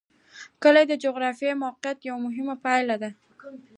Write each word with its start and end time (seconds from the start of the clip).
کلي 0.63 0.83
د 0.87 0.93
جغرافیایي 1.03 1.61
موقیعت 1.63 1.97
یوه 2.09 2.19
مهمه 2.25 2.55
پایله 2.65 2.95
ده. 3.01 3.09